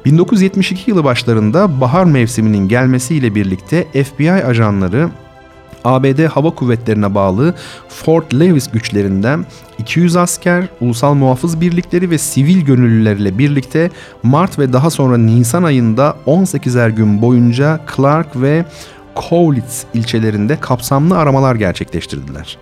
1972 0.04 0.90
yılı 0.90 1.04
başlarında 1.04 1.80
bahar 1.80 2.04
mevsiminin 2.04 2.68
gelmesiyle 2.68 3.34
birlikte 3.34 4.04
FBI 4.04 4.32
ajanları 4.32 5.08
ABD 5.88 6.26
Hava 6.26 6.50
Kuvvetleri'ne 6.50 7.14
bağlı 7.14 7.54
Fort 7.88 8.35
Lewis 8.35 8.71
güçlerinden 8.71 9.47
200 9.78 10.16
asker, 10.16 10.68
ulusal 10.80 11.14
muhafız 11.14 11.61
birlikleri 11.61 12.11
ve 12.11 12.18
sivil 12.18 12.61
gönüllülerle 12.61 13.38
birlikte 13.38 13.90
Mart 14.23 14.59
ve 14.59 14.73
daha 14.73 14.90
sonra 14.90 15.16
Nisan 15.16 15.62
ayında 15.62 16.16
18'er 16.26 16.90
gün 16.90 17.23
boyunca 17.23 17.80
Clark 17.97 18.40
ve 18.40 18.64
Cowlitz 19.30 19.85
ilçelerinde 19.95 20.61
kapsamlı 20.61 21.18
aramalar 21.18 21.54
gerçekleştirdiler. 21.54 22.59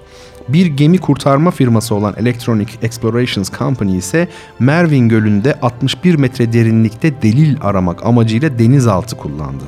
Bir 0.49 0.67
gemi 0.67 0.99
kurtarma 0.99 1.51
firması 1.51 1.95
olan 1.95 2.15
Electronic 2.17 2.73
Explorations 2.83 3.51
Company 3.59 3.99
ise 3.99 4.29
Mervin 4.59 5.09
Gölü'nde 5.09 5.55
61 5.63 6.15
metre 6.15 6.53
derinlikte 6.53 7.23
delil 7.23 7.57
aramak 7.61 8.07
amacıyla 8.07 8.59
denizaltı 8.59 9.17
kullandı. 9.17 9.65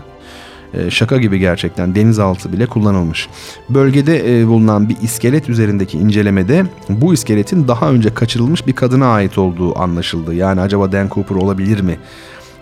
E, 0.75 0.91
şaka 0.91 1.17
gibi 1.17 1.39
gerçekten 1.39 1.95
denizaltı 1.95 2.53
bile 2.53 2.67
kullanılmış. 2.67 3.29
Bölgede 3.71 4.41
e, 4.41 4.47
bulunan 4.47 4.89
bir 4.89 4.97
iskelet 5.03 5.49
üzerindeki 5.49 5.99
incelemede 5.99 6.65
bu 6.89 7.15
iskeletin 7.15 7.69
daha 7.69 7.91
önce 7.91 8.15
kaçırılmış 8.15 8.67
bir 8.67 8.73
kadına 8.73 9.07
ait 9.07 9.39
olduğu 9.39 9.79
anlaşıldı. 9.79 10.35
Yani 10.35 10.61
acaba 10.61 10.93
Dan 10.93 11.09
Cooper 11.09 11.37
olabilir 11.37 11.81
mi? 11.81 11.99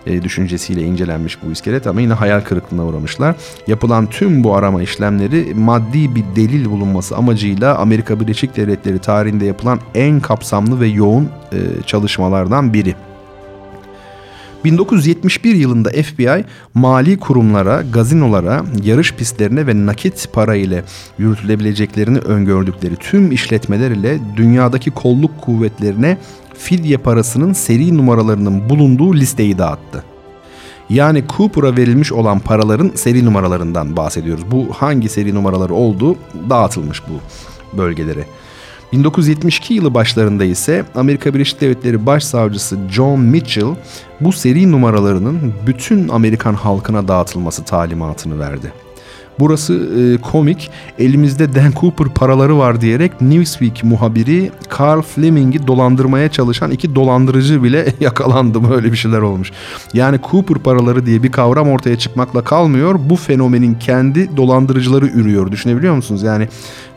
E, 0.05 0.23
düşüncesiyle 0.23 0.81
incelenmiş 0.81 1.37
bu 1.43 1.51
iskelet 1.51 1.87
ama 1.87 2.01
yine 2.01 2.13
hayal 2.13 2.41
kırıklığına 2.41 2.85
uğramışlar. 2.85 3.35
Yapılan 3.67 4.05
tüm 4.05 4.43
bu 4.43 4.55
arama 4.55 4.81
işlemleri 4.81 5.53
maddi 5.55 6.15
bir 6.15 6.23
delil 6.35 6.69
bulunması 6.69 7.15
amacıyla 7.15 7.77
Amerika 7.77 8.19
Birleşik 8.19 8.57
Devletleri 8.57 8.99
tarihinde 8.99 9.45
yapılan 9.45 9.79
en 9.95 10.19
kapsamlı 10.19 10.79
ve 10.79 10.87
yoğun 10.87 11.29
çalışmalardan 11.85 12.73
biri. 12.73 12.95
1971 14.63 15.55
yılında 15.55 15.89
FBI 15.89 16.45
mali 16.73 17.19
kurumlara, 17.19 17.81
gazinolara, 17.93 18.65
yarış 18.83 19.13
pistlerine 19.13 19.67
ve 19.67 19.85
nakit 19.85 20.29
para 20.33 20.55
ile 20.55 20.83
yürütülebileceklerini 21.17 22.17
öngördükleri 22.17 22.95
tüm 22.95 23.31
işletmeler 23.31 23.91
ile 23.91 24.19
dünyadaki 24.35 24.91
kolluk 24.91 25.41
kuvvetlerine 25.41 26.17
fidye 26.57 26.97
parasının 26.97 27.53
seri 27.53 27.97
numaralarının 27.97 28.69
bulunduğu 28.69 29.15
listeyi 29.15 29.57
dağıttı. 29.57 30.03
Yani 30.89 31.23
Cooper'a 31.37 31.77
verilmiş 31.77 32.11
olan 32.11 32.39
paraların 32.39 32.91
seri 32.95 33.25
numaralarından 33.25 33.97
bahsediyoruz. 33.97 34.43
Bu 34.51 34.67
hangi 34.73 35.09
seri 35.09 35.35
numaraları 35.35 35.73
olduğu 35.73 36.15
dağıtılmış 36.49 37.01
bu 37.07 37.19
bölgelere. 37.77 38.25
1972 38.93 39.73
yılı 39.73 39.93
başlarında 39.93 40.45
ise 40.45 40.85
Amerika 40.95 41.33
Birleşik 41.33 41.61
Devletleri 41.61 42.05
Başsavcısı 42.05 42.77
John 42.91 43.19
Mitchell 43.19 43.75
bu 44.21 44.31
seri 44.31 44.71
numaralarının 44.71 45.53
bütün 45.67 46.07
Amerikan 46.07 46.53
halkına 46.53 47.07
dağıtılması 47.07 47.63
talimatını 47.63 48.39
verdi. 48.39 48.73
Burası 49.39 49.73
e, 49.73 50.21
komik. 50.21 50.71
Elimizde 50.99 51.55
Dan 51.55 51.71
Cooper 51.79 52.07
paraları 52.07 52.57
var 52.57 52.81
diyerek 52.81 53.21
Newsweek 53.21 53.83
muhabiri 53.83 54.51
Carl 54.79 55.01
Fleming'i 55.01 55.67
dolandırmaya 55.67 56.31
çalışan 56.31 56.71
iki 56.71 56.95
dolandırıcı 56.95 57.63
bile 57.63 57.93
yakalandı. 57.99 58.69
Böyle 58.69 58.91
bir 58.91 58.97
şeyler 58.97 59.19
olmuş. 59.19 59.51
Yani 59.93 60.19
Cooper 60.31 60.57
paraları 60.57 61.05
diye 61.05 61.23
bir 61.23 61.31
kavram 61.31 61.69
ortaya 61.69 61.97
çıkmakla 61.97 62.43
kalmıyor. 62.43 62.99
Bu 63.09 63.15
fenomenin 63.15 63.75
kendi 63.75 64.37
dolandırıcıları 64.37 65.07
ürüyor. 65.07 65.51
Düşünebiliyor 65.51 65.95
musunuz? 65.95 66.23
Yani 66.23 66.47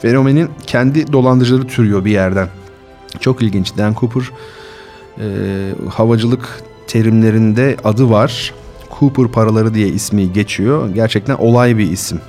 fenomenin 0.03 0.49
kendi 0.67 1.13
dolandırıcıları 1.13 1.67
türüyor 1.67 2.05
bir 2.05 2.11
yerden. 2.11 2.49
Çok 3.21 3.43
ilginç. 3.43 3.77
Dan 3.79 3.95
Cooper 4.01 4.31
e, 5.19 5.27
havacılık 5.91 6.63
terimlerinde 6.87 7.77
adı 7.85 8.11
var. 8.11 8.53
Cooper 8.99 9.29
paraları 9.29 9.75
diye 9.75 9.89
ismi 9.89 10.33
geçiyor. 10.33 10.95
Gerçekten 10.95 11.35
olay 11.35 11.79
bir 11.79 11.91
isim. 11.91 12.21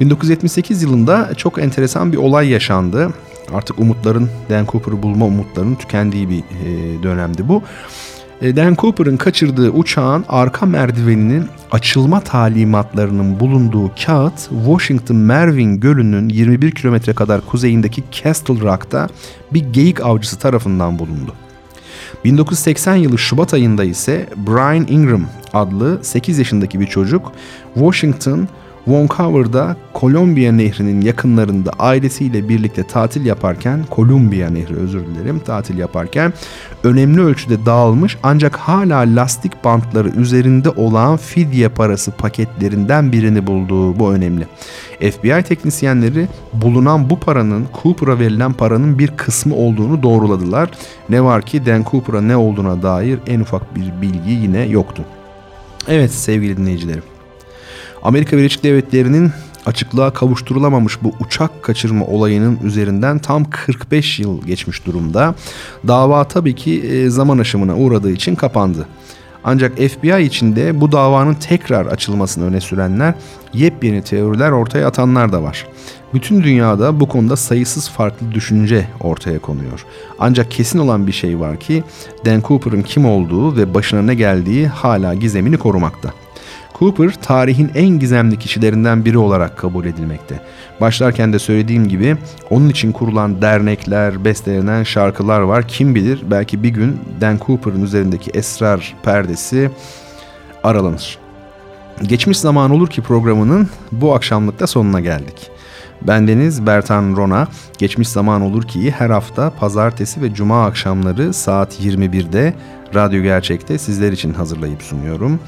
1978 0.00 0.82
yılında 0.82 1.34
çok 1.36 1.58
enteresan 1.58 2.12
bir 2.12 2.16
olay 2.16 2.48
yaşandı. 2.48 3.10
Artık 3.54 3.78
umutların, 3.78 4.30
Dan 4.50 4.66
Cooper'ı 4.66 5.02
bulma 5.02 5.26
umutlarının 5.26 5.74
tükendiği 5.74 6.28
bir 6.28 6.38
e, 6.38 7.02
dönemdi 7.02 7.48
bu. 7.48 7.62
E, 8.42 8.56
Dan 8.56 8.74
Cooper'ın 8.74 9.16
kaçırdığı 9.16 9.70
uçağın 9.70 10.24
arka 10.28 10.66
merdiveninin 10.66 11.48
açılma 11.70 12.20
talimatlarının 12.20 13.40
bulunduğu 13.40 13.90
kağıt 14.04 14.48
Washington 14.64 15.16
Mervin 15.16 15.80
Gölü'nün 15.80 16.28
21 16.28 16.70
kilometre 16.70 17.12
kadar 17.12 17.40
kuzeyindeki 17.40 18.04
Castle 18.10 18.60
Rock'ta 18.60 19.08
bir 19.52 19.72
geyik 19.72 20.04
avcısı 20.04 20.38
tarafından 20.38 20.98
bulundu. 20.98 21.34
1980 22.24 22.96
yılı 22.96 23.18
Şubat 23.18 23.54
ayında 23.54 23.84
ise 23.84 24.28
Brian 24.36 24.86
Ingram 24.88 25.26
adlı 25.52 25.98
8 26.02 26.38
yaşındaki 26.38 26.80
bir 26.80 26.86
çocuk 26.86 27.32
Washington 27.74 28.48
Vancouver'da 28.86 29.76
Columbia 29.94 30.52
Nehri'nin 30.52 31.00
yakınlarında 31.00 31.70
ailesiyle 31.78 32.48
birlikte 32.48 32.82
tatil 32.82 33.26
yaparken, 33.26 33.84
Columbia 33.96 34.50
Nehri 34.50 34.76
özür 34.76 35.06
dilerim, 35.06 35.38
tatil 35.38 35.78
yaparken 35.78 36.32
önemli 36.84 37.20
ölçüde 37.20 37.66
dağılmış 37.66 38.18
ancak 38.22 38.56
hala 38.56 38.98
lastik 38.98 39.64
bantları 39.64 40.08
üzerinde 40.08 40.70
olan 40.70 41.16
fidye 41.16 41.68
parası 41.68 42.10
paketlerinden 42.10 43.12
birini 43.12 43.46
bulduğu 43.46 43.98
bu 43.98 44.12
önemli. 44.12 44.46
FBI 45.00 45.42
teknisyenleri 45.42 46.28
bulunan 46.52 47.10
bu 47.10 47.20
paranın 47.20 47.66
Cooper'a 47.82 48.18
verilen 48.18 48.52
paranın 48.52 48.98
bir 48.98 49.08
kısmı 49.08 49.54
olduğunu 49.54 50.02
doğruladılar. 50.02 50.70
Ne 51.08 51.24
var 51.24 51.42
ki 51.42 51.66
Dan 51.66 51.84
Cooper'a 51.90 52.20
ne 52.20 52.36
olduğuna 52.36 52.82
dair 52.82 53.18
en 53.26 53.40
ufak 53.40 53.76
bir 53.76 54.02
bilgi 54.02 54.30
yine 54.30 54.66
yoktu. 54.66 55.04
Evet 55.88 56.10
sevgili 56.10 56.56
dinleyicilerim. 56.56 57.13
Amerika 58.04 58.36
Birleşik 58.36 58.64
Devletleri'nin 58.64 59.32
açıklığa 59.66 60.12
kavuşturulamamış 60.12 61.02
bu 61.02 61.12
uçak 61.20 61.62
kaçırma 61.62 62.06
olayının 62.06 62.58
üzerinden 62.64 63.18
tam 63.18 63.44
45 63.44 64.18
yıl 64.18 64.42
geçmiş 64.42 64.86
durumda. 64.86 65.34
Dava 65.88 66.24
tabii 66.24 66.54
ki 66.54 66.82
e, 66.82 67.10
zaman 67.10 67.38
aşımına 67.38 67.76
uğradığı 67.76 68.10
için 68.10 68.34
kapandı. 68.34 68.88
Ancak 69.44 69.78
FBI 69.78 70.22
içinde 70.22 70.80
bu 70.80 70.92
davanın 70.92 71.34
tekrar 71.34 71.86
açılmasını 71.86 72.46
öne 72.46 72.60
sürenler, 72.60 73.14
yepyeni 73.54 74.02
teoriler 74.02 74.50
ortaya 74.50 74.88
atanlar 74.88 75.32
da 75.32 75.42
var. 75.42 75.66
Bütün 76.14 76.42
dünyada 76.42 77.00
bu 77.00 77.08
konuda 77.08 77.36
sayısız 77.36 77.90
farklı 77.90 78.32
düşünce 78.32 78.86
ortaya 79.00 79.38
konuyor. 79.38 79.84
Ancak 80.18 80.50
kesin 80.50 80.78
olan 80.78 81.06
bir 81.06 81.12
şey 81.12 81.40
var 81.40 81.60
ki 81.60 81.84
Dan 82.24 82.42
Cooper'ın 82.44 82.82
kim 82.82 83.06
olduğu 83.06 83.56
ve 83.56 83.74
başına 83.74 84.02
ne 84.02 84.14
geldiği 84.14 84.68
hala 84.68 85.14
gizemini 85.14 85.56
korumakta. 85.56 86.12
Cooper 86.78 87.14
tarihin 87.22 87.70
en 87.74 87.88
gizemli 87.88 88.38
kişilerinden 88.38 89.04
biri 89.04 89.18
olarak 89.18 89.56
kabul 89.56 89.84
edilmekte. 89.84 90.40
Başlarken 90.80 91.32
de 91.32 91.38
söylediğim 91.38 91.88
gibi 91.88 92.16
onun 92.50 92.68
için 92.68 92.92
kurulan 92.92 93.42
dernekler, 93.42 94.24
bestelenen 94.24 94.82
şarkılar 94.82 95.40
var. 95.40 95.68
Kim 95.68 95.94
bilir 95.94 96.22
belki 96.30 96.62
bir 96.62 96.68
gün 96.68 97.00
Dan 97.20 97.38
Cooper'ın 97.46 97.82
üzerindeki 97.82 98.30
esrar 98.30 98.94
perdesi 99.02 99.70
aralanır. 100.62 101.18
Geçmiş 102.02 102.38
zaman 102.38 102.70
olur 102.70 102.88
ki 102.88 103.02
programının 103.02 103.68
bu 103.92 104.14
akşamlıkta 104.14 104.66
sonuna 104.66 105.00
geldik. 105.00 105.50
Bendeniz 106.02 106.66
Bertan 106.66 107.16
Rona. 107.16 107.48
Geçmiş 107.78 108.08
zaman 108.08 108.42
olur 108.42 108.62
ki 108.62 108.90
her 108.90 109.10
hafta 109.10 109.50
pazartesi 109.50 110.22
ve 110.22 110.34
cuma 110.34 110.66
akşamları 110.66 111.34
saat 111.34 111.80
21'de 111.80 112.54
Radyo 112.94 113.22
Gerçek'te 113.22 113.78
sizler 113.78 114.12
için 114.12 114.34
hazırlayıp 114.34 114.82
sunuyorum 114.82 115.40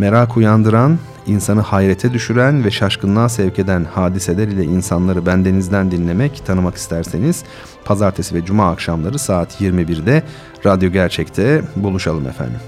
merak 0.00 0.36
uyandıran, 0.36 0.98
insanı 1.26 1.60
hayrete 1.60 2.12
düşüren 2.12 2.64
ve 2.64 2.70
şaşkınlığa 2.70 3.28
sevk 3.28 3.58
eden 3.58 3.84
hadiseler 3.84 4.48
ile 4.48 4.64
insanları 4.64 5.26
bendenizden 5.26 5.90
dinlemek, 5.90 6.46
tanımak 6.46 6.76
isterseniz 6.76 7.44
pazartesi 7.84 8.34
ve 8.34 8.44
cuma 8.44 8.70
akşamları 8.70 9.18
saat 9.18 9.60
21'de 9.60 10.22
Radyo 10.66 10.90
Gerçek'te 10.90 11.62
buluşalım 11.76 12.26
efendim. 12.26 12.60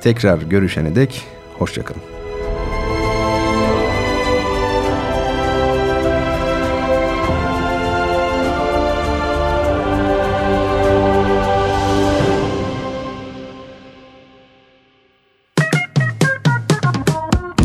Tekrar 0.00 0.38
görüşene 0.38 0.94
dek 0.94 1.24
hoşçakalın. 1.58 2.17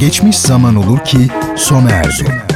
Geçmiş 0.03 0.37
zaman 0.37 0.75
olur 0.75 0.99
ki 0.99 1.17
sona 1.55 1.89
erdi. 1.89 2.52